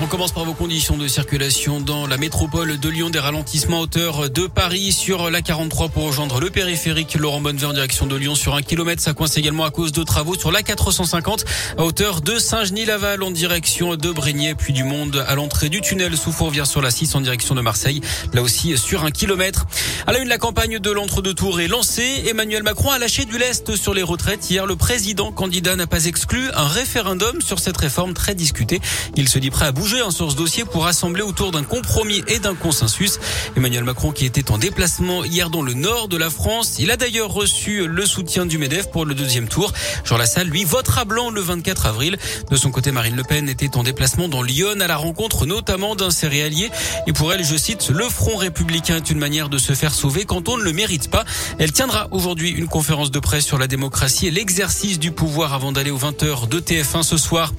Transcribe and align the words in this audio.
On 0.00 0.06
commence 0.06 0.32
par 0.32 0.44
vos 0.44 0.54
conditions 0.54 0.96
de 0.96 1.06
circulation 1.06 1.80
dans 1.80 2.08
la 2.08 2.16
métropole 2.16 2.78
de 2.78 2.88
Lyon. 2.88 3.10
Des 3.10 3.20
ralentissements 3.20 3.78
à 3.78 3.82
hauteur 3.82 4.28
de 4.28 4.48
Paris 4.48 4.90
sur 4.90 5.30
la 5.30 5.40
43 5.40 5.88
pour 5.88 6.04
rejoindre 6.04 6.40
le 6.40 6.50
périphérique. 6.50 7.14
Laurent 7.14 7.40
Bonnever 7.40 7.66
en 7.66 7.72
direction 7.72 8.06
de 8.06 8.16
Lyon 8.16 8.34
sur 8.34 8.56
un 8.56 8.62
kilomètre. 8.62 9.00
Ça 9.00 9.14
coince 9.14 9.36
également 9.36 9.64
à 9.64 9.70
cause 9.70 9.92
de 9.92 10.02
travaux 10.02 10.34
sur 10.34 10.50
la 10.50 10.64
450 10.64 11.44
à 11.78 11.84
hauteur 11.84 12.22
de 12.22 12.38
Saint-Genis-Laval 12.40 13.22
en 13.22 13.30
direction 13.30 13.94
de 13.94 14.10
Brigné. 14.10 14.56
Puis 14.56 14.72
du 14.72 14.82
monde 14.82 15.24
à 15.28 15.36
l'entrée 15.36 15.68
du 15.68 15.80
tunnel 15.80 16.16
sous 16.16 16.32
Fourvière 16.32 16.66
sur 16.66 16.82
la 16.82 16.90
6 16.90 17.14
en 17.14 17.20
direction 17.20 17.54
de 17.54 17.60
Marseille. 17.60 18.00
Là 18.32 18.42
aussi 18.42 18.76
sur 18.76 19.04
un 19.04 19.12
kilomètre. 19.12 19.64
À 20.08 20.12
la 20.12 20.18
une, 20.18 20.28
la 20.28 20.38
campagne 20.38 20.80
de 20.80 20.90
l'entre-deux-tours 20.90 21.60
est 21.60 21.68
lancée. 21.68 22.24
Emmanuel 22.28 22.64
Macron 22.64 22.90
a 22.90 22.98
lâché 22.98 23.26
du 23.26 23.38
lest 23.38 23.76
sur 23.76 23.94
les 23.94 24.02
retraites. 24.02 24.50
Hier, 24.50 24.66
le 24.66 24.74
président 24.74 25.30
candidat 25.30 25.76
n'a 25.76 25.86
pas 25.86 26.06
exclu 26.06 26.50
un 26.54 26.66
référendum 26.66 27.40
sur 27.40 27.60
cette 27.60 27.76
réforme 27.76 28.12
très 28.12 28.34
discutée. 28.34 28.80
Il 29.16 29.28
se 29.28 29.38
dit 29.38 29.50
prêt 29.50 29.66
à 29.66 29.72
bouger 29.72 29.83
bouger 29.84 30.10
sur 30.12 30.30
ce 30.30 30.36
dossier 30.36 30.64
pour 30.64 30.84
rassembler 30.84 31.20
autour 31.20 31.50
d'un 31.50 31.62
compromis 31.62 32.24
et 32.26 32.38
d'un 32.38 32.54
consensus. 32.54 33.18
Emmanuel 33.54 33.84
Macron 33.84 34.12
qui 34.12 34.24
était 34.24 34.50
en 34.50 34.56
déplacement 34.56 35.24
hier 35.24 35.50
dans 35.50 35.60
le 35.60 35.74
nord 35.74 36.08
de 36.08 36.16
la 36.16 36.30
France. 36.30 36.76
Il 36.78 36.90
a 36.90 36.96
d'ailleurs 36.96 37.30
reçu 37.30 37.86
le 37.86 38.06
soutien 38.06 38.46
du 38.46 38.56
MEDEF 38.56 38.90
pour 38.90 39.04
le 39.04 39.14
deuxième 39.14 39.46
tour. 39.46 39.74
Jean 40.06 40.16
Lassalle, 40.16 40.48
lui, 40.48 40.64
votera 40.64 41.04
blanc 41.04 41.28
le 41.28 41.42
24 41.42 41.84
avril. 41.84 42.16
De 42.50 42.56
son 42.56 42.70
côté, 42.70 42.92
Marine 42.92 43.14
Le 43.14 43.24
Pen 43.24 43.46
était 43.46 43.76
en 43.76 43.82
déplacement 43.82 44.26
dans 44.26 44.40
Lyon 44.40 44.80
à 44.80 44.86
la 44.86 44.96
rencontre 44.96 45.44
notamment 45.44 45.96
d'un 45.96 46.10
céréalier. 46.10 46.70
Et 47.06 47.12
pour 47.12 47.34
elle, 47.34 47.44
je 47.44 47.54
cite, 47.54 47.90
le 47.90 48.08
front 48.08 48.36
républicain 48.36 48.96
est 48.96 49.10
une 49.10 49.18
manière 49.18 49.50
de 49.50 49.58
se 49.58 49.74
faire 49.74 49.92
sauver 49.92 50.24
quand 50.24 50.48
on 50.48 50.56
ne 50.56 50.62
le 50.62 50.72
mérite 50.72 51.10
pas. 51.10 51.26
Elle 51.58 51.72
tiendra 51.72 52.08
aujourd'hui 52.10 52.48
une 52.52 52.68
conférence 52.68 53.10
de 53.10 53.18
presse 53.18 53.44
sur 53.44 53.58
la 53.58 53.66
démocratie 53.66 54.28
et 54.28 54.30
l'exercice 54.30 54.98
du 54.98 55.12
pouvoir 55.12 55.52
avant 55.52 55.72
d'aller 55.72 55.90
aux 55.90 55.98
20h 55.98 56.48
de 56.48 56.58
TF1 56.58 57.02
ce 57.02 57.18
soir. 57.18 57.52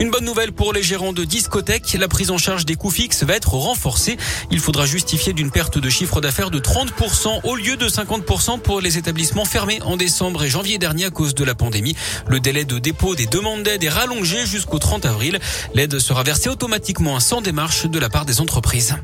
Une 0.00 0.10
bonne 0.10 0.24
nouvelle 0.24 0.50
pour 0.50 0.72
les 0.72 0.82
gérants 0.82 1.12
de 1.12 1.22
discothèques. 1.22 1.67
La 1.98 2.08
prise 2.08 2.30
en 2.30 2.38
charge 2.38 2.64
des 2.64 2.76
coûts 2.76 2.90
fixes 2.90 3.24
va 3.24 3.34
être 3.34 3.52
renforcée. 3.52 4.16
Il 4.50 4.58
faudra 4.58 4.86
justifier 4.86 5.34
d'une 5.34 5.50
perte 5.50 5.76
de 5.76 5.90
chiffre 5.90 6.22
d'affaires 6.22 6.50
de 6.50 6.60
30% 6.60 7.40
au 7.44 7.56
lieu 7.56 7.76
de 7.76 7.86
50% 7.86 8.60
pour 8.60 8.80
les 8.80 8.96
établissements 8.96 9.44
fermés 9.44 9.78
en 9.82 9.98
décembre 9.98 10.44
et 10.44 10.48
janvier 10.48 10.78
dernier 10.78 11.04
à 11.04 11.10
cause 11.10 11.34
de 11.34 11.44
la 11.44 11.54
pandémie. 11.54 11.94
Le 12.26 12.40
délai 12.40 12.64
de 12.64 12.78
dépôt 12.78 13.14
des 13.14 13.26
demandes 13.26 13.64
d'aide 13.64 13.84
est 13.84 13.90
rallongé 13.90 14.46
jusqu'au 14.46 14.78
30 14.78 15.04
avril. 15.04 15.40
L'aide 15.74 15.98
sera 15.98 16.22
versée 16.22 16.48
automatiquement 16.48 17.20
sans 17.20 17.42
démarche 17.42 17.84
de 17.84 17.98
la 17.98 18.08
part 18.08 18.24
des 18.24 18.40
entreprises. 18.40 18.94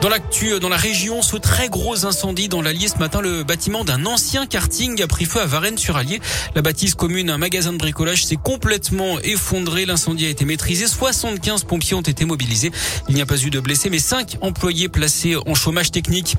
Dans 0.00 0.08
l'actu, 0.08 0.60
dans 0.60 0.68
la 0.68 0.76
région, 0.76 1.22
ce 1.22 1.36
très 1.36 1.68
gros 1.68 2.06
incendie 2.06 2.48
dans 2.48 2.62
l'Allier 2.62 2.86
ce 2.86 2.98
matin, 2.98 3.20
le 3.20 3.42
bâtiment 3.42 3.82
d'un 3.82 4.06
ancien 4.06 4.46
karting 4.46 5.02
a 5.02 5.08
pris 5.08 5.24
feu 5.24 5.40
à 5.40 5.46
Varennes-sur-Allier. 5.46 6.20
La 6.54 6.62
bâtisse 6.62 6.94
commune, 6.94 7.30
un 7.30 7.38
magasin 7.38 7.72
de 7.72 7.78
bricolage, 7.78 8.24
s'est 8.24 8.36
complètement 8.36 9.18
effondré. 9.24 9.86
L'incendie 9.86 10.26
a 10.26 10.28
été 10.28 10.44
maîtrisé. 10.44 10.86
75 10.86 11.64
pompiers 11.64 11.96
ont 11.96 12.02
été 12.02 12.24
mobilisés. 12.24 12.70
Il 13.08 13.16
n'y 13.16 13.22
a 13.22 13.26
pas 13.26 13.38
eu 13.38 13.50
de 13.50 13.58
blessés, 13.58 13.90
mais 13.90 13.98
5 13.98 14.36
employés 14.40 14.88
placés 14.88 15.34
en 15.34 15.56
chômage 15.56 15.90
technique. 15.90 16.36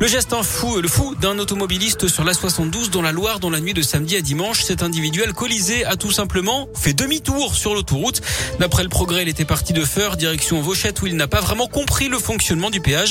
Le 0.00 0.06
geste 0.06 0.34
fou, 0.42 0.80
le 0.80 0.88
fou 0.88 1.14
d'un 1.14 1.38
automobiliste 1.38 2.08
sur 2.08 2.24
la 2.24 2.32
72 2.32 2.88
dans 2.90 3.02
la 3.02 3.12
Loire 3.12 3.40
dans 3.40 3.50
la 3.50 3.60
nuit 3.60 3.74
de 3.74 3.82
samedi 3.82 4.16
à 4.16 4.22
dimanche. 4.22 4.62
Cet 4.62 4.82
individu 4.82 5.22
alcoolisé 5.22 5.84
a 5.84 5.96
tout 5.96 6.12
simplement 6.12 6.66
fait 6.74 6.94
demi-tour 6.94 7.56
sur 7.56 7.74
l'autoroute. 7.74 8.22
D'après 8.58 8.84
le 8.84 8.88
progrès, 8.88 9.20
il 9.20 9.28
était 9.28 9.44
parti 9.44 9.74
de 9.74 9.84
Feur, 9.84 10.16
direction 10.16 10.62
Vauchette, 10.62 11.02
où 11.02 11.06
il 11.06 11.16
n'a 11.16 11.28
pas 11.28 11.42
vraiment 11.42 11.66
compris 11.66 12.08
le 12.08 12.18
fonctionnement 12.18 12.70
du 12.70 12.80
péage. 12.80 13.01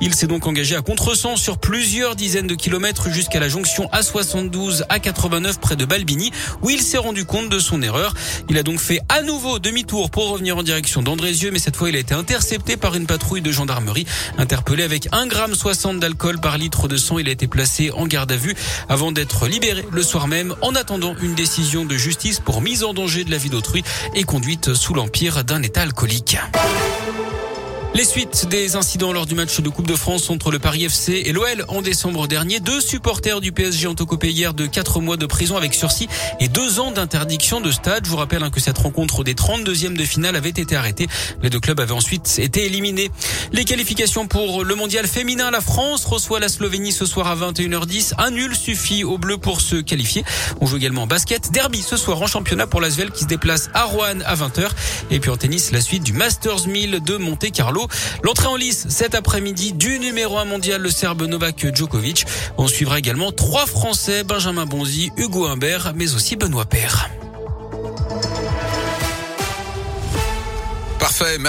Il 0.00 0.14
s'est 0.14 0.26
donc 0.26 0.46
engagé 0.46 0.76
à 0.76 0.82
contresens 0.82 1.40
sur 1.40 1.58
plusieurs 1.58 2.16
dizaines 2.16 2.46
de 2.46 2.54
kilomètres 2.54 3.10
jusqu'à 3.10 3.40
la 3.40 3.48
jonction 3.48 3.88
A72 3.92 4.82
à 4.88 4.98
89 4.98 5.60
près 5.60 5.76
de 5.76 5.84
Balbini 5.84 6.30
où 6.62 6.70
il 6.70 6.80
s'est 6.82 6.98
rendu 6.98 7.24
compte 7.24 7.48
de 7.48 7.58
son 7.58 7.82
erreur. 7.82 8.14
Il 8.48 8.58
a 8.58 8.62
donc 8.62 8.80
fait 8.80 9.00
à 9.08 9.22
nouveau 9.22 9.58
demi-tour 9.58 10.10
pour 10.10 10.28
revenir 10.28 10.56
en 10.56 10.62
direction 10.62 11.02
d'Andrézieux 11.02 11.50
mais 11.50 11.58
cette 11.58 11.76
fois 11.76 11.88
il 11.88 11.96
a 11.96 11.98
été 11.98 12.14
intercepté 12.14 12.76
par 12.76 12.94
une 12.94 13.06
patrouille 13.06 13.42
de 13.42 13.52
gendarmerie. 13.52 14.06
Interpellé 14.38 14.82
avec 14.82 15.08
1 15.12 15.26
gramme 15.26 15.54
60 15.54 16.00
d'alcool 16.00 16.40
par 16.40 16.58
litre 16.58 16.88
de 16.88 16.96
sang, 16.96 17.18
il 17.18 17.28
a 17.28 17.32
été 17.32 17.46
placé 17.46 17.90
en 17.90 18.06
garde 18.06 18.32
à 18.32 18.36
vue 18.36 18.54
avant 18.88 19.12
d'être 19.12 19.46
libéré 19.46 19.84
le 19.90 20.02
soir 20.02 20.28
même 20.28 20.54
en 20.62 20.74
attendant 20.74 21.14
une 21.22 21.34
décision 21.34 21.84
de 21.84 21.96
justice 21.96 22.40
pour 22.40 22.62
mise 22.62 22.84
en 22.84 22.94
danger 22.94 23.24
de 23.24 23.30
la 23.30 23.38
vie 23.38 23.50
d'autrui 23.50 23.82
et 24.14 24.24
conduite 24.24 24.74
sous 24.74 24.94
l'empire 24.94 25.44
d'un 25.44 25.62
état 25.62 25.82
alcoolique. 25.82 26.38
Les 27.92 28.04
suites 28.04 28.46
des 28.48 28.76
incidents 28.76 29.12
lors 29.12 29.26
du 29.26 29.34
match 29.34 29.60
de 29.60 29.68
Coupe 29.68 29.88
de 29.88 29.96
France 29.96 30.30
entre 30.30 30.52
le 30.52 30.60
Paris 30.60 30.84
FC 30.84 31.24
et 31.26 31.32
l'OL 31.32 31.64
en 31.66 31.82
décembre 31.82 32.28
dernier. 32.28 32.60
Deux 32.60 32.80
supporters 32.80 33.40
du 33.40 33.50
PSG 33.50 33.88
ont 33.88 33.96
occupé 33.98 34.30
hier 34.30 34.54
de 34.54 34.66
quatre 34.66 35.00
mois 35.00 35.16
de 35.16 35.26
prison 35.26 35.56
avec 35.56 35.74
sursis 35.74 36.08
et 36.38 36.46
deux 36.46 36.78
ans 36.78 36.92
d'interdiction 36.92 37.60
de 37.60 37.72
stade. 37.72 38.04
Je 38.04 38.10
vous 38.10 38.16
rappelle 38.16 38.44
hein, 38.44 38.50
que 38.50 38.60
cette 38.60 38.78
rencontre 38.78 39.24
des 39.24 39.34
32e 39.34 39.96
de 39.96 40.04
finale 40.04 40.36
avait 40.36 40.50
été 40.50 40.76
arrêtée. 40.76 41.08
Les 41.42 41.50
deux 41.50 41.58
clubs 41.58 41.80
avaient 41.80 41.90
ensuite 41.90 42.38
été 42.38 42.64
éliminés. 42.64 43.10
Les 43.52 43.64
qualifications 43.64 44.28
pour 44.28 44.62
le 44.62 44.74
mondial 44.76 45.08
féminin. 45.08 45.50
La 45.50 45.60
France 45.60 46.04
reçoit 46.04 46.38
la 46.38 46.48
Slovénie 46.48 46.92
ce 46.92 47.06
soir 47.06 47.26
à 47.26 47.34
21h10. 47.34 48.14
Un 48.18 48.30
nul 48.30 48.54
suffit 48.54 49.02
aux 49.02 49.18
Bleus 49.18 49.38
pour 49.38 49.60
se 49.60 49.76
qualifier. 49.76 50.24
On 50.60 50.66
joue 50.66 50.76
également 50.76 51.02
en 51.02 51.06
basket. 51.08 51.50
Derby 51.50 51.82
ce 51.82 51.96
soir 51.96 52.22
en 52.22 52.28
championnat 52.28 52.68
pour 52.68 52.80
l'Asvel 52.80 53.10
qui 53.10 53.24
se 53.24 53.28
déplace 53.28 53.68
à 53.74 53.84
Rouen 53.84 54.20
à 54.24 54.36
20h. 54.36 54.68
Et 55.10 55.18
puis 55.18 55.30
en 55.30 55.36
tennis, 55.36 55.72
la 55.72 55.80
suite 55.80 56.04
du 56.04 56.12
Masters 56.12 56.68
1000 56.68 57.00
de 57.04 57.16
Monte 57.16 57.50
Carlo. 57.50 57.79
L'entrée 58.22 58.48
en 58.48 58.56
lice 58.56 58.86
cet 58.88 59.14
après-midi 59.14 59.72
du 59.72 59.98
numéro 59.98 60.38
1 60.38 60.44
mondial, 60.44 60.80
le 60.82 60.90
Serbe 60.90 61.22
Novak 61.22 61.74
Djokovic. 61.74 62.26
On 62.58 62.66
suivra 62.66 62.98
également 62.98 63.32
trois 63.32 63.66
Français, 63.66 64.24
Benjamin 64.24 64.66
Bonzi, 64.66 65.12
Hugo 65.16 65.46
Humbert, 65.46 65.92
mais 65.94 66.14
aussi 66.14 66.36
Benoît 66.36 66.64
Père. 66.64 67.10
Parfait. 70.98 71.38